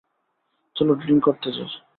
[0.75, 1.69] চলো ড্রিংক করতে যাই?